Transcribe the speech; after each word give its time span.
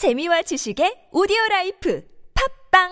재미와 0.00 0.40
지식의 0.48 1.12
오디오 1.12 1.36
라이프. 1.50 2.00
팝빵 2.32 2.88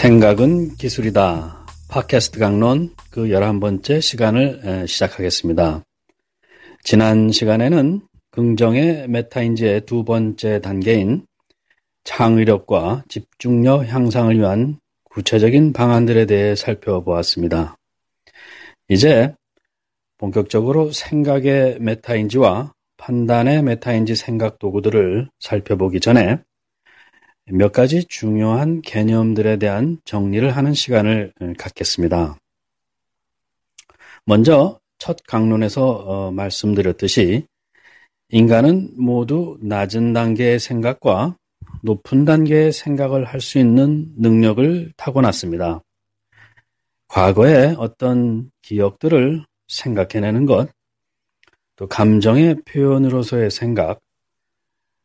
생각은 0.00 0.76
기술이다. 0.76 1.66
팟캐스트 1.90 2.38
강론 2.38 2.94
그 3.10 3.24
11번째 3.24 4.00
시간을 4.00 4.88
시작하겠습니다. 4.88 5.82
지난 6.82 7.30
시간에는 7.30 8.00
긍정의 8.30 9.08
메타인지의 9.08 9.84
두 9.84 10.04
번째 10.04 10.62
단계인 10.62 11.26
창의력과 12.04 13.04
집중력 13.10 13.86
향상을 13.88 14.38
위한 14.38 14.80
구체적인 15.10 15.74
방안들에 15.74 16.24
대해 16.24 16.56
살펴보았습니다. 16.56 17.76
이제 18.88 19.34
본격적으로 20.16 20.92
생각의 20.92 21.76
메타인지와 21.78 22.72
판단의 22.96 23.62
메타인지 23.64 24.14
생각 24.14 24.58
도구들을 24.58 25.28
살펴보기 25.40 26.00
전에 26.00 26.38
몇 27.52 27.72
가지 27.72 28.04
중요한 28.04 28.80
개념들에 28.82 29.56
대한 29.56 29.98
정리를 30.04 30.56
하는 30.56 30.72
시간을 30.74 31.32
갖겠습니다. 31.58 32.36
먼저 34.24 34.78
첫 34.98 35.16
강론에서 35.26 35.90
어, 35.90 36.30
말씀드렸듯이 36.30 37.46
인간은 38.28 38.90
모두 38.96 39.58
낮은 39.60 40.12
단계의 40.12 40.60
생각과 40.60 41.36
높은 41.82 42.24
단계의 42.24 42.72
생각을 42.72 43.24
할 43.24 43.40
수 43.40 43.58
있는 43.58 44.12
능력을 44.16 44.92
타고났습니다. 44.96 45.82
과거의 47.08 47.74
어떤 47.78 48.50
기억들을 48.62 49.44
생각해내는 49.66 50.46
것, 50.46 50.68
또 51.74 51.88
감정의 51.88 52.62
표현으로서의 52.66 53.50
생각, 53.50 54.00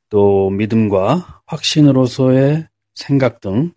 또 0.10 0.50
믿음과 0.50 1.42
확신으로서의 1.46 2.68
생각 2.94 3.42
등 3.42 3.74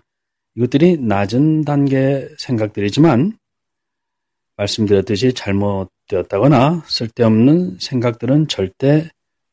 이것들이 0.55 0.99
낮은 0.99 1.65
단계의 1.65 2.31
생각들이지만 2.39 3.39
말씀드렸듯이 4.57 5.33
잘못되었다거나 5.33 6.83
쓸데없는 6.87 7.79
생각들은 7.79 8.49
절대 8.49 9.09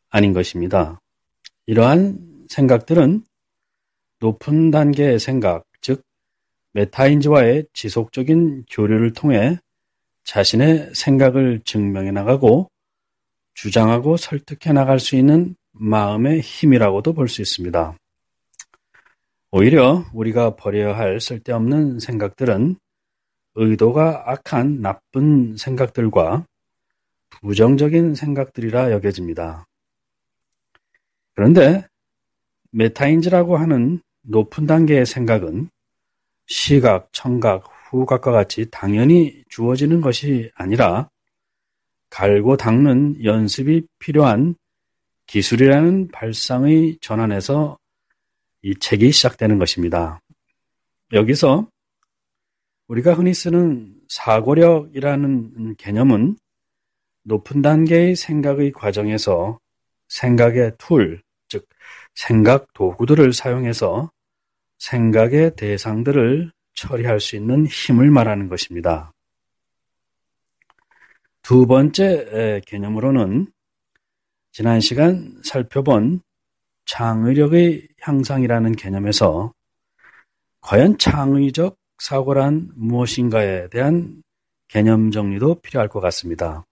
아닌 0.09 0.33
것입니다. 0.33 0.99
이러한 1.67 2.47
생각들은 2.49 3.23
높은 4.19 4.71
단계의 4.71 5.19
생각, 5.19 5.65
즉 5.81 6.01
메타인지와의 6.73 7.67
지속적인 7.73 8.65
교류를 8.69 9.13
통해 9.13 9.59
자신의 10.23 10.91
생각을 10.95 11.61
증명해 11.63 12.11
나가고 12.11 12.69
주장하고 13.53 14.17
설득해 14.17 14.73
나갈 14.73 14.99
수 14.99 15.15
있는 15.15 15.55
마음의 15.77 16.41
힘이라고도 16.41 17.13
볼 17.13 17.27
수 17.27 17.41
있습니다. 17.41 17.97
오히려 19.51 20.03
우리가 20.13 20.55
버려야 20.55 20.97
할 20.97 21.19
쓸데없는 21.19 21.99
생각들은 21.99 22.75
의도가 23.55 24.29
악한 24.31 24.81
나쁜 24.81 25.55
생각들과 25.55 26.45
부정적인 27.29 28.15
생각들이라 28.15 28.91
여겨집니다. 28.91 29.65
그런데 31.35 31.85
메타인지라고 32.71 33.57
하는 33.57 34.01
높은 34.23 34.65
단계의 34.65 35.05
생각은 35.05 35.69
시각, 36.47 37.09
청각, 37.13 37.65
후각과 37.89 38.31
같이 38.31 38.69
당연히 38.69 39.43
주어지는 39.49 40.01
것이 40.01 40.51
아니라 40.55 41.09
갈고 42.09 42.57
닦는 42.57 43.23
연습이 43.23 43.85
필요한 43.99 44.55
기술이라는 45.27 46.09
발상의 46.09 46.97
전환에서 47.01 47.77
이 48.61 48.75
책이 48.79 49.11
시작되는 49.11 49.59
것입니다. 49.59 50.21
여기서 51.13 51.67
우리가 52.87 53.13
흔히 53.13 53.33
쓰는 53.33 53.95
사고력이라는 54.07 55.75
개념은 55.77 56.37
높은 57.23 57.61
단계의 57.61 58.15
생각의 58.15 58.71
과정에서 58.71 59.59
생각의 60.07 60.73
툴, 60.77 61.21
즉 61.47 61.67
생각 62.13 62.71
도구들을 62.73 63.33
사용해서 63.33 64.11
생각의 64.77 65.55
대상들을 65.55 66.51
처리할 66.75 67.19
수 67.19 67.35
있는 67.35 67.65
힘을 67.65 68.11
말하는 68.11 68.49
것입니다. 68.49 69.11
두 71.41 71.65
번째 71.65 72.61
개념으로는 72.65 73.47
지난 74.57 74.79
시간 74.79 75.41
살펴본 75.43 76.21
창의력의 76.85 77.89
향상이라는 77.99 78.71
개념에서 78.77 79.51
과연 80.61 80.97
창의적 80.97 81.75
사고란 81.97 82.71
무엇인가에 82.73 83.67
대한 83.67 84.23
개념 84.69 85.11
정리도 85.11 85.55
필요할 85.55 85.89
것 85.89 85.99
같습니다. 85.99 86.63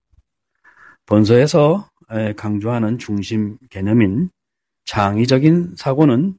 본서에서 1.05 1.89
강조하는 2.37 2.99
중심 2.99 3.57
개념인 3.69 4.29
창의적인 4.85 5.75
사고는 5.75 6.37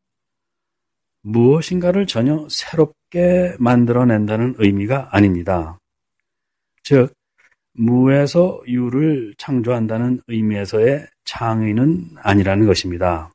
무엇인가를 1.21 2.07
전혀 2.07 2.49
새롭게 2.49 3.55
만들어낸다는 3.59 4.55
의미가 4.57 5.15
아닙니다. 5.15 5.79
즉, 6.83 7.13
무에서 7.75 8.63
유를 8.67 9.35
창조한다는 9.37 10.23
의미에서의 10.27 11.07
창의는 11.25 12.17
아니라는 12.17 12.67
것입니다. 12.67 13.31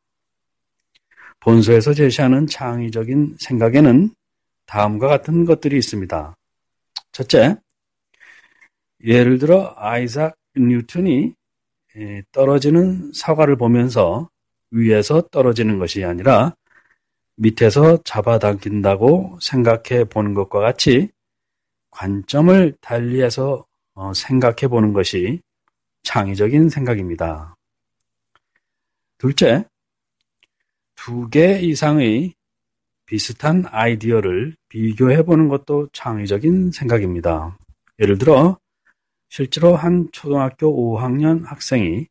본서에서 1.39 1.93
제시하는 1.93 2.47
창의적인 2.47 3.37
생각에는 3.39 4.11
다음과 4.65 5.07
같은 5.07 5.45
것들이 5.45 5.77
있습니다. 5.77 6.35
첫째, 7.11 7.57
예를 9.03 9.39
들어 9.39 9.73
아이작 9.77 10.35
뉴턴이 10.55 11.33
떨어지는 12.31 13.11
사과를 13.13 13.55
보면서 13.55 14.29
위에서 14.71 15.21
떨어지는 15.29 15.79
것이 15.79 16.03
아니라 16.03 16.55
밑에서 17.35 17.97
잡아당긴다고 18.03 19.39
생각해 19.41 20.03
보는 20.09 20.33
것과 20.33 20.59
같이 20.59 21.09
관점을 21.91 22.75
달리해서 22.81 23.65
어, 23.95 24.13
생각해 24.13 24.67
보는 24.69 24.93
것이 24.93 25.41
창의적인 26.03 26.69
생각입니다. 26.69 27.55
둘째, 29.19 29.65
두 30.95 31.29
개 31.29 31.59
이상의 31.59 32.33
비슷한 33.05 33.65
아이디어를 33.67 34.55
비교해 34.69 35.23
보는 35.23 35.49
것도 35.49 35.89
창의적인 35.91 36.71
생각입니다. 36.71 37.57
예를 37.99 38.17
들어, 38.17 38.57
실제로 39.27 39.75
한 39.75 40.07
초등학교 40.13 40.97
5학년 40.97 41.43
학생이 41.43 42.07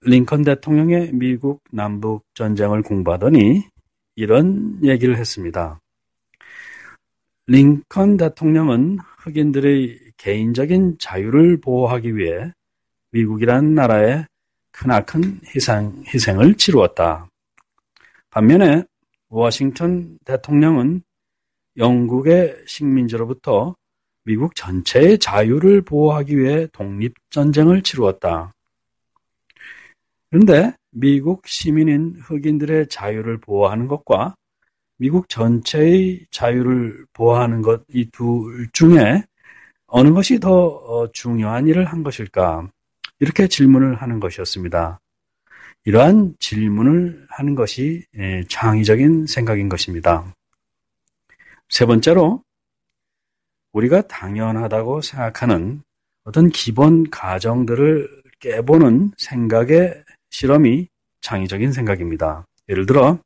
링컨 0.00 0.42
대통령의 0.42 1.12
미국 1.12 1.62
남북 1.70 2.24
전쟁을 2.34 2.82
공부하더니 2.82 3.62
이런 4.16 4.84
얘기를 4.84 5.16
했습니다. 5.16 5.78
링컨 7.46 8.16
대통령은 8.16 8.98
흑인들의 9.18 10.12
개인적인 10.16 10.98
자유를 10.98 11.60
보호하기 11.60 12.16
위해 12.16 12.52
미국이란 13.12 13.74
나라에 13.74 14.26
크나큰 14.72 15.40
희생, 15.54 16.02
희생을 16.06 16.54
치루었다. 16.54 17.28
반면에 18.30 18.84
워싱턴 19.28 20.18
대통령은 20.24 21.02
영국의 21.76 22.62
식민지로부터 22.66 23.74
미국 24.24 24.54
전체의 24.54 25.18
자유를 25.18 25.82
보호하기 25.82 26.38
위해 26.38 26.66
독립전쟁을 26.72 27.82
치루었다. 27.82 28.52
그런데 30.30 30.72
미국 30.90 31.46
시민인 31.48 32.16
흑인들의 32.20 32.88
자유를 32.88 33.38
보호하는 33.38 33.88
것과 33.88 34.34
미국 34.98 35.28
전체의 35.28 36.26
자유를 36.30 37.06
보호하는 37.12 37.62
것 37.62 37.84
이 37.92 38.06
둘 38.12 38.68
중에 38.72 39.24
어느 39.86 40.12
것이 40.12 40.38
더 40.38 40.66
어, 40.68 41.10
중요한 41.12 41.66
일을 41.66 41.84
한 41.86 42.02
것일까? 42.02 42.70
이렇게 43.20 43.46
질문을 43.46 43.96
하는 43.96 44.18
것이었습니다. 44.18 44.98
이러한 45.84 46.34
질문을 46.40 47.26
하는 47.30 47.54
것이 47.54 48.04
예, 48.16 48.44
창의적인 48.48 49.26
생각인 49.26 49.68
것입니다. 49.68 50.34
세 51.68 51.86
번째로 51.86 52.42
우리가 53.72 54.02
당연하다고 54.02 55.00
생각하는 55.02 55.82
어떤 56.24 56.50
기본 56.50 57.08
가정들을 57.08 58.22
깨보는 58.40 59.12
생각의 59.16 60.04
실험이 60.30 60.88
창의적인 61.20 61.72
생각입니다. 61.72 62.46
예를 62.68 62.86
들어 62.86 63.18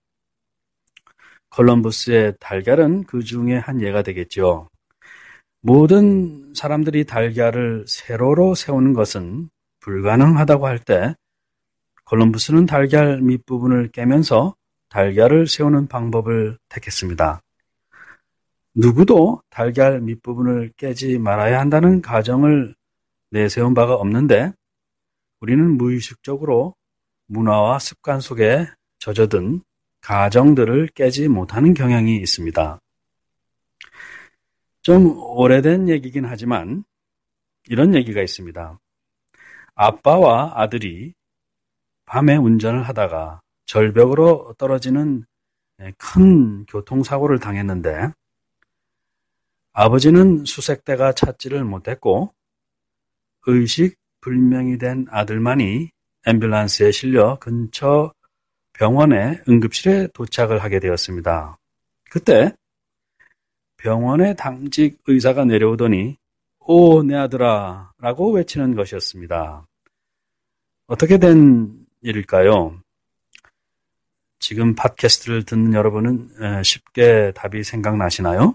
콜럼버스의 1.50 2.34
달걀은 2.40 3.04
그 3.04 3.22
중에 3.22 3.56
한 3.56 3.80
예가 3.80 4.02
되겠죠. 4.02 4.68
모든 5.60 6.52
사람들이 6.54 7.04
달걀을 7.04 7.84
세로로 7.86 8.54
세우는 8.54 8.92
것은 8.92 9.48
불가능하다고 9.84 10.66
할 10.66 10.78
때 10.78 11.14
콜럼버스는 12.06 12.66
달걀 12.66 13.20
밑부분을 13.20 13.88
깨면서 13.88 14.56
달걀을 14.88 15.46
세우는 15.46 15.88
방법을 15.88 16.58
택했습니다. 16.68 17.42
누구도 18.74 19.42
달걀 19.50 20.00
밑부분을 20.00 20.72
깨지 20.76 21.18
말아야 21.18 21.60
한다는 21.60 22.00
가정을 22.00 22.74
내세운 23.30 23.74
바가 23.74 23.94
없는데 23.94 24.52
우리는 25.40 25.76
무의식적으로 25.76 26.74
문화와 27.26 27.78
습관 27.78 28.20
속에 28.20 28.66
젖어든 28.98 29.62
가정들을 30.00 30.88
깨지 30.94 31.28
못하는 31.28 31.74
경향이 31.74 32.16
있습니다. 32.16 32.80
좀 34.82 35.16
오래된 35.18 35.88
얘기긴 35.88 36.24
하지만 36.26 36.84
이런 37.68 37.94
얘기가 37.94 38.22
있습니다. 38.22 38.78
아빠와 39.74 40.52
아들이 40.54 41.14
밤에 42.06 42.36
운전을 42.36 42.82
하다가 42.82 43.40
절벽으로 43.66 44.54
떨어지는 44.58 45.24
큰 45.98 46.64
교통사고를 46.66 47.38
당했는데 47.40 48.10
아버지는 49.72 50.44
수색대가 50.44 51.12
찾지를 51.12 51.64
못했고 51.64 52.32
의식 53.46 53.96
불명이 54.20 54.78
된 54.78 55.06
아들만이 55.10 55.90
앰뷸런스에 56.26 56.92
실려 56.92 57.38
근처 57.38 58.12
병원의 58.74 59.42
응급실에 59.48 60.08
도착을 60.14 60.62
하게 60.62 60.80
되었습니다. 60.80 61.58
그때 62.10 62.52
병원의 63.76 64.36
당직 64.36 64.98
의사가 65.06 65.44
내려오더니 65.44 66.16
오, 66.66 67.02
내 67.02 67.14
아들아 67.14 67.92
라고 67.98 68.32
외치는 68.32 68.74
것이었습니다. 68.74 69.66
어떻게 70.86 71.18
된 71.18 71.86
일일까요? 72.02 72.80
지금 74.38 74.74
팟캐스트를 74.74 75.44
듣는 75.44 75.74
여러분은 75.74 76.62
쉽게 76.62 77.32
답이 77.34 77.64
생각나시나요? 77.64 78.54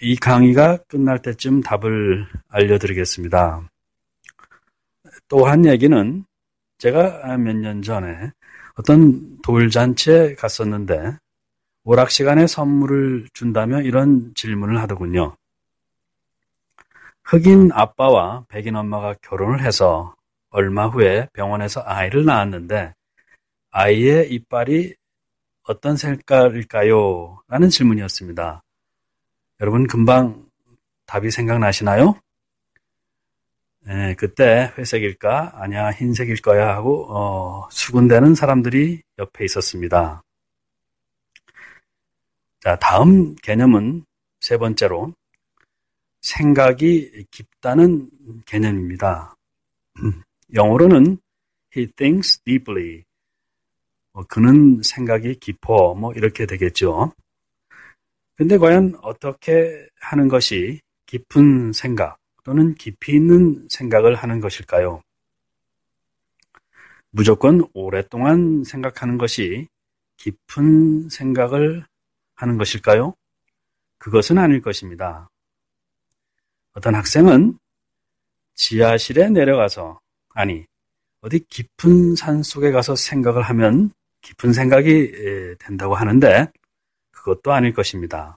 이 0.00 0.16
강의가 0.16 0.76
끝날 0.88 1.22
때쯤 1.22 1.62
답을 1.62 2.26
알려드리겠습니다. 2.48 3.68
또 5.28 5.46
한 5.46 5.64
얘기는 5.66 6.24
제가 6.78 7.36
몇 7.38 7.56
년 7.56 7.82
전에 7.82 8.30
어떤 8.76 9.40
돌잔치에 9.42 10.34
갔었는데 10.34 11.16
오락 11.84 12.10
시간에 12.10 12.46
선물을 12.46 13.28
준다며 13.32 13.80
이런 13.82 14.32
질문을 14.34 14.80
하더군요. 14.82 15.36
흑인 17.26 17.70
아빠와 17.72 18.44
백인 18.48 18.76
엄마가 18.76 19.14
결혼을 19.20 19.64
해서 19.64 20.14
얼마 20.50 20.86
후에 20.86 21.28
병원에서 21.32 21.82
아이를 21.84 22.24
낳았는데 22.24 22.94
아이의 23.70 24.32
이빨이 24.32 24.94
어떤 25.64 25.96
색깔일까요? 25.96 27.42
라는 27.48 27.68
질문이었습니다. 27.68 28.62
여러분 29.60 29.88
금방 29.88 30.46
답이 31.06 31.32
생각나시나요? 31.32 32.14
네, 33.80 34.14
그때 34.14 34.72
회색일까? 34.78 35.52
아니야, 35.54 35.90
흰색일 35.90 36.42
거야 36.42 36.68
하고 36.76 37.06
어, 37.10 37.68
수군대는 37.70 38.36
사람들이 38.36 39.02
옆에 39.18 39.44
있었습니다. 39.44 40.22
자, 42.60 42.76
다음 42.76 43.34
개념은 43.36 44.04
세 44.40 44.58
번째로 44.58 45.12
생각이 46.26 47.24
깊다는 47.30 48.10
개념입니다. 48.46 49.36
영어로는 50.54 51.18
he 51.76 51.86
thinks 51.86 52.40
deeply. 52.40 53.04
뭐, 54.12 54.24
그는 54.28 54.82
생각이 54.82 55.36
깊어. 55.36 55.94
뭐 55.94 56.12
이렇게 56.14 56.46
되겠죠. 56.46 57.12
근데 58.34 58.58
과연 58.58 58.98
어떻게 59.02 59.88
하는 60.00 60.26
것이 60.28 60.80
깊은 61.06 61.72
생각 61.72 62.18
또는 62.42 62.74
깊이 62.74 63.12
있는 63.12 63.68
생각을 63.70 64.16
하는 64.16 64.40
것일까요? 64.40 65.02
무조건 67.10 67.62
오랫동안 67.72 68.64
생각하는 68.64 69.16
것이 69.16 69.68
깊은 70.16 71.08
생각을 71.08 71.86
하는 72.34 72.58
것일까요? 72.58 73.14
그것은 73.98 74.38
아닐 74.38 74.60
것입니다. 74.60 75.30
어떤 76.76 76.94
학생은 76.94 77.58
지하실에 78.54 79.30
내려가서, 79.30 79.98
아니, 80.34 80.66
어디 81.22 81.38
깊은 81.38 82.16
산 82.16 82.42
속에 82.42 82.70
가서 82.70 82.94
생각을 82.94 83.42
하면 83.42 83.90
깊은 84.20 84.52
생각이 84.52 85.56
된다고 85.58 85.94
하는데, 85.94 86.52
그것도 87.12 87.52
아닐 87.52 87.72
것입니다. 87.72 88.36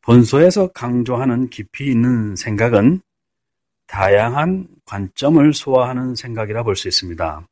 본소에서 0.00 0.68
강조하는 0.68 1.50
깊이 1.50 1.90
있는 1.90 2.34
생각은 2.36 3.02
다양한 3.86 4.66
관점을 4.86 5.52
소화하는 5.52 6.14
생각이라 6.14 6.62
볼 6.62 6.74
수 6.74 6.88
있습니다. 6.88 7.46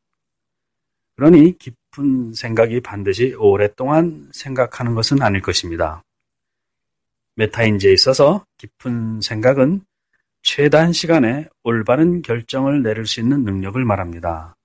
그러니 1.17 1.59
깊은 1.59 2.33
생각이 2.33 2.81
반드시 2.81 3.35
오랫동안 3.35 4.31
생각하는 4.33 4.95
것은 4.95 5.21
아닐 5.21 5.43
것입니다. 5.43 6.03
메타인지에 7.41 7.91
있어서 7.95 8.45
깊은 8.59 9.23
생각은 9.23 9.81
최단 10.43 10.93
시간에 10.93 11.49
올바른 11.63 12.21
결정을 12.21 12.83
내릴 12.83 13.07
수 13.07 13.21
있는 13.21 13.45
능력을 13.45 13.83
말합니다. 13.83 14.57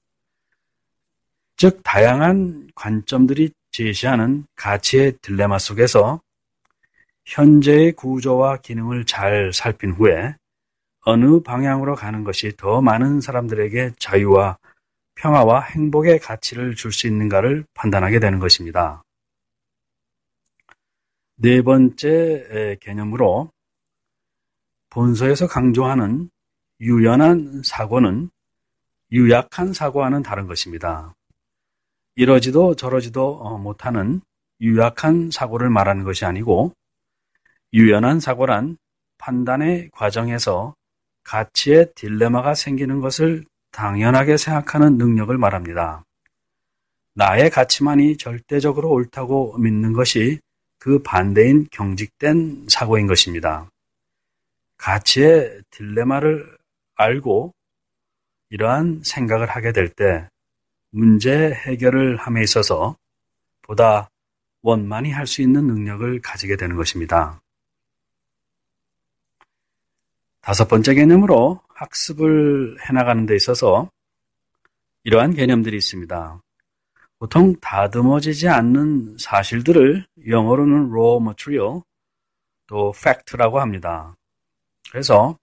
즉, 1.56 1.80
다양한 1.84 2.70
관점들이 2.76 3.52
제시하는 3.72 4.46
가치의 4.58 5.14
딜레마 5.22 5.58
속에서 5.58 6.20
현재의 7.26 7.94
구조와 7.94 8.58
기능을 8.58 9.06
잘 9.06 9.54
살핀 9.54 9.92
후에 9.92 10.36
어느 11.06 11.40
방향으로 11.40 11.96
가는 11.96 12.26
것이 12.26 12.58
더 12.58 12.82
많은 12.82 13.22
사람들에게 13.22 13.94
자유와 14.00 14.58
평화와 15.16 15.62
행복의 15.62 16.20
가치를 16.20 16.76
줄 16.76 16.92
수 16.92 17.08
있는가를 17.08 17.64
판단하게 17.74 18.20
되는 18.20 18.40
것입니다. 18.40 19.05
네 21.38 21.62
번째 21.62 22.78
개념으로 22.82 23.52
본서에서 24.90 25.48
강조하는 25.48 26.30
유연한 26.80 27.62
사고는 27.64 28.30
유약한 29.12 29.74
사고와는 29.74 30.24
다른 30.24 30.48
것입니다. 30.48 31.14
이러지도 32.16 32.76
저러지도 32.76 33.40
어, 33.40 33.58
못하는 33.58 34.22
유약한 34.62 35.30
사고를 35.32 35.70
말하는 35.70 36.06
것이 36.06 36.24
아니고 36.24 36.74
유연한 37.74 38.22
사고란 38.22 38.78
판단의 39.18 39.90
과정에서 39.92 40.74
가치의 41.24 41.94
딜레마가 41.96 42.56
생기는 42.56 43.02
것을 43.02 43.44
당연하게 43.72 44.38
생각하는 44.38 44.98
능력을 44.98 45.38
말합니다. 45.38 46.06
나의 47.14 47.50
가치만이 47.50 48.16
절대적으로 48.18 48.90
옳다고 48.92 49.58
믿는 49.58 49.92
것이 49.92 50.40
그 50.86 51.02
반대인 51.02 51.68
경직된 51.72 52.68
사고인 52.70 53.08
것입니다. 53.08 53.72
가치의 54.78 55.64
딜레마를 55.72 56.60
알고 56.94 57.56
이러한 58.52 59.02
생각을 59.04 59.50
하게 59.50 59.72
될 59.72 59.90
때 59.90 60.30
문제 60.92 61.52
해결을 61.56 62.18
함에 62.18 62.44
있어서 62.44 62.96
보다 63.64 64.12
원만히 64.62 65.10
할 65.10 65.26
수 65.26 65.42
있는 65.42 65.66
능력을 65.66 66.22
가지게 66.22 66.56
되는 66.56 66.76
것입니다. 66.76 67.42
다섯 70.40 70.68
번째 70.68 70.94
개념으로 70.94 71.62
학습을 71.70 72.78
해나가는 72.88 73.26
데 73.26 73.36
있어서 73.36 73.90
이러한 75.04 75.34
개념들이 75.34 75.78
있습니다. 75.78 76.44
보통 77.20 77.56
다듬어지지 77.60 78.48
않는 78.50 79.18
사실들을 79.20 80.06
영어로는 80.28 80.92
raw 80.92 81.22
material, 81.22 81.82
또 82.68 82.92
fact라고 82.96 83.60
합니다. 83.60 84.16
그래서 84.92 85.38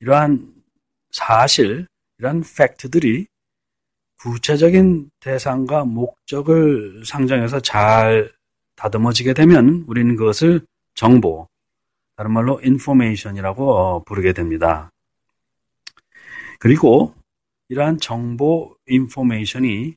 이러한 0.00 0.54
사실, 1.10 1.86
이러한 2.18 2.42
팩트들이 2.56 3.26
구체적인 4.20 5.10
대상과 5.20 5.84
목적을 5.84 7.04
상정해서 7.04 7.60
잘 7.60 8.32
다듬어지게 8.76 9.34
되면 9.34 9.84
우리는 9.86 10.16
그것을 10.16 10.66
정보 10.94 11.48
다른 12.16 12.32
말로 12.32 12.60
information이라고 12.62 13.74
어, 13.74 14.04
부르게 14.04 14.32
됩니다. 14.32 14.90
그리고 16.58 17.14
이러한 17.68 17.98
정보 17.98 18.76
information이 18.88 19.94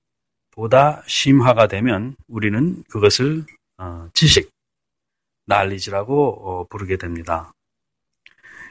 보다 0.58 1.04
심화가 1.06 1.68
되면 1.68 2.16
우리는 2.28 2.84
그것을 2.90 3.46
어, 3.78 4.10
지식, 4.16 4.50
knowledge라고 5.48 6.30
어, 6.32 6.68
부르게 6.68 6.98
됩니다. 6.98 7.54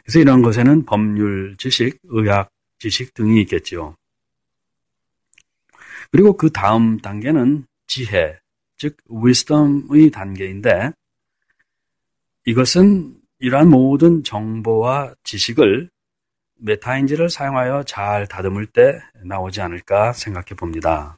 그래서 0.02 0.18
이런 0.18 0.42
것에는 0.42 0.84
법률 0.84 1.56
지식, 1.58 2.00
의학 2.02 2.50
지식 2.80 3.14
등이 3.14 3.40
있겠지요. 3.42 3.94
그리고 6.10 6.36
그 6.36 6.50
다음 6.50 6.98
단계는 6.98 7.66
지혜, 7.86 8.36
즉 8.76 8.96
wisdom의 9.08 10.10
단계인데 10.10 10.90
이것은 12.46 13.14
이러한 13.38 13.70
모든 13.70 14.24
정보와 14.24 15.14
지식을 15.22 15.88
메타인지를 16.58 17.30
사용하여 17.30 17.84
잘 17.84 18.26
다듬을 18.26 18.66
때 18.66 19.00
나오지 19.22 19.60
않을까 19.60 20.12
생각해 20.12 20.56
봅니다. 20.56 21.16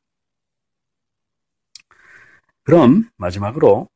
그럼 2.68 3.08
마지막으로 3.16 3.88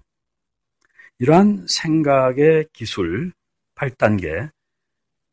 이러한 1.19 1.67
생각의 1.69 2.69
기술 2.73 3.35
8단계 3.75 4.49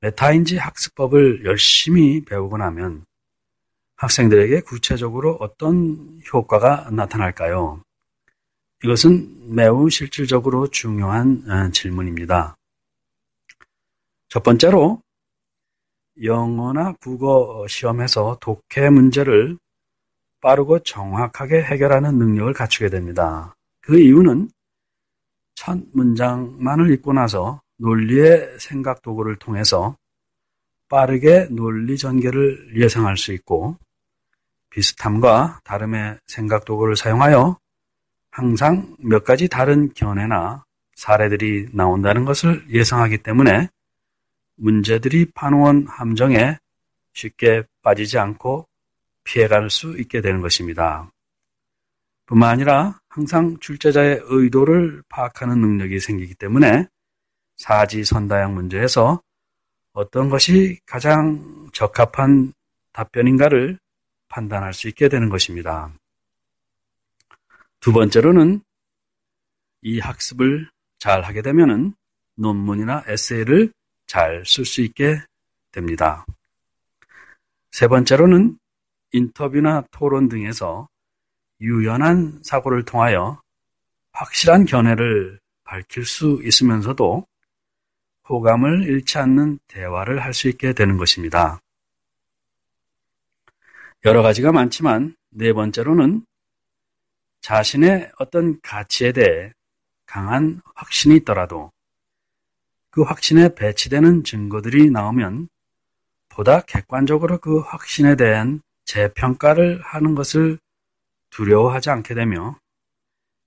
메타인지 0.01 0.57
학습법을 0.57 1.45
열심히 1.45 2.25
배우고 2.25 2.57
나면 2.57 3.05
학생들에게 3.95 4.59
구체적으로 4.63 5.37
어떤 5.39 6.19
효과가 6.33 6.89
나타날까요? 6.91 7.81
이것은 8.83 9.55
매우 9.55 9.89
실질적으로 9.89 10.67
중요한 10.67 11.49
어, 11.49 11.71
질문입니다. 11.71 12.57
첫 14.27 14.43
번째로 14.43 15.01
영어나 16.21 16.91
국어 16.99 17.65
시험에서 17.69 18.37
독해 18.41 18.89
문제를 18.89 19.57
빠르고 20.41 20.79
정확하게 20.79 21.61
해결하는 21.63 22.17
능력을 22.17 22.53
갖추게 22.53 22.89
됩니다. 22.89 23.55
그 23.81 23.99
이유는 23.99 24.49
첫 25.55 25.77
문장만을 25.93 26.91
읽고 26.91 27.13
나서 27.13 27.61
논리의 27.77 28.59
생각 28.59 29.01
도구를 29.01 29.37
통해서 29.37 29.97
빠르게 30.87 31.47
논리 31.51 31.97
전개를 31.97 32.79
예상할 32.79 33.17
수 33.17 33.33
있고 33.33 33.77
비슷함과 34.69 35.61
다름의 35.63 36.19
생각 36.27 36.65
도구를 36.65 36.95
사용하여 36.95 37.57
항상 38.31 38.95
몇 38.99 39.23
가지 39.23 39.47
다른 39.47 39.93
견해나 39.93 40.63
사례들이 40.95 41.69
나온다는 41.73 42.25
것을 42.25 42.65
예상하기 42.69 43.19
때문에 43.19 43.69
문제들이 44.55 45.31
파놓은 45.33 45.87
함정에 45.87 46.57
쉽게 47.13 47.63
빠지지 47.81 48.17
않고 48.17 48.68
피해갈 49.29 49.69
수 49.69 49.97
있게 49.99 50.21
되는 50.21 50.41
것입니다. 50.41 51.11
뿐만 52.25 52.49
아니라 52.49 52.99
항상 53.09 53.59
출제자의 53.59 54.21
의도를 54.23 55.03
파악하는 55.07 55.59
능력이 55.59 55.99
생기기 55.99 56.33
때문에 56.33 56.87
사지선다형 57.57 58.55
문제에서 58.55 59.21
어떤 59.93 60.29
것이 60.29 60.79
가장 60.85 61.69
적합한 61.73 62.53
답변인가를 62.91 63.77
판단할 64.29 64.73
수 64.73 64.87
있게 64.87 65.09
되는 65.09 65.29
것입니다. 65.29 65.91
두 67.79 67.93
번째로는 67.93 68.61
이 69.81 69.99
학습을 69.99 70.69
잘 70.97 71.21
하게 71.21 71.41
되면은 71.41 71.93
논문이나 72.35 73.03
에세이를 73.07 73.71
잘 74.07 74.43
쓸 74.43 74.65
수 74.65 74.81
있게 74.81 75.21
됩니다. 75.71 76.25
세 77.71 77.87
번째로는 77.87 78.57
인터뷰나 79.11 79.83
토론 79.91 80.29
등에서 80.29 80.87
유연한 81.61 82.39
사고를 82.43 82.85
통하여 82.85 83.41
확실한 84.13 84.65
견해를 84.65 85.39
밝힐 85.63 86.05
수 86.05 86.39
있으면서도 86.43 87.25
호감을 88.29 88.83
잃지 88.83 89.17
않는 89.17 89.59
대화를 89.67 90.23
할 90.23 90.33
수 90.33 90.47
있게 90.47 90.73
되는 90.73 90.97
것입니다. 90.97 91.59
여러 94.05 94.21
가지가 94.21 94.51
많지만 94.51 95.15
네 95.29 95.51
번째로는 95.51 96.25
자신의 97.41 98.11
어떤 98.19 98.59
가치에 98.61 99.11
대해 99.11 99.51
강한 100.05 100.61
확신이 100.75 101.17
있더라도 101.17 101.71
그 102.89 103.01
확신에 103.01 103.53
배치되는 103.53 104.23
증거들이 104.23 104.89
나오면 104.89 105.49
보다 106.29 106.61
객관적으로 106.61 107.37
그 107.39 107.59
확신에 107.59 108.15
대한 108.15 108.61
재평가를 108.89 109.81
하는 109.83 110.15
것을 110.15 110.57
두려워하지 111.29 111.91
않게 111.91 112.15
되며 112.15 112.59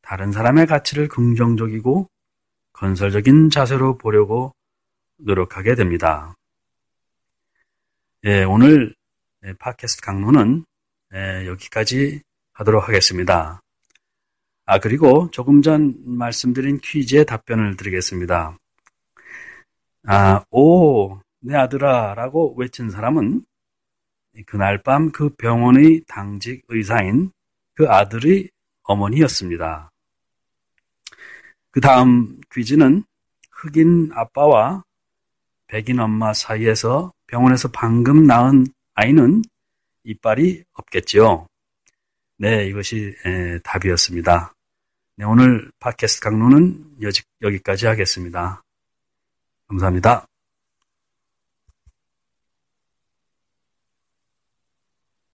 다른 0.00 0.30
사람의 0.30 0.66
가치를 0.66 1.08
긍정적이고 1.08 2.08
건설적인 2.72 3.50
자세로 3.50 3.98
보려고 3.98 4.54
노력하게 5.16 5.74
됩니다. 5.74 6.36
예, 8.24 8.44
오늘 8.44 8.94
팟캐스트 9.58 10.02
강론은 10.02 10.64
예, 11.14 11.46
여기까지 11.48 12.22
하도록 12.52 12.86
하겠습니다. 12.88 13.60
아, 14.64 14.78
그리고 14.78 15.28
조금 15.32 15.60
전 15.60 15.94
말씀드린 16.06 16.78
퀴즈의 16.78 17.26
답변을 17.26 17.76
드리겠습니다. 17.76 18.56
아, 20.06 20.44
오, 20.50 21.18
내 21.40 21.56
아들아 21.56 22.14
라고 22.14 22.54
외친 22.56 22.90
사람은 22.90 23.44
그날 24.46 24.82
밤 24.82 25.10
그 25.10 25.28
병원의 25.30 26.04
당직 26.08 26.64
의사인 26.68 27.30
그 27.74 27.88
아들의 27.88 28.50
어머니였습니다. 28.84 29.90
그 31.70 31.80
다음 31.80 32.40
퀴즈는 32.52 33.04
흑인 33.50 34.10
아빠와 34.14 34.84
백인 35.68 36.00
엄마 36.00 36.32
사이에서 36.32 37.12
병원에서 37.26 37.70
방금 37.72 38.26
낳은 38.26 38.66
아이는 38.94 39.42
이빨이 40.04 40.64
없겠지요. 40.72 41.46
네, 42.38 42.66
이것이 42.66 43.14
에, 43.24 43.58
답이었습니다. 43.60 44.52
네, 45.16 45.24
오늘 45.24 45.70
팟캐스트 45.78 46.20
강론은 46.20 46.96
여기까지 47.40 47.86
하겠습니다. 47.86 48.62
감사합니다. 49.68 50.26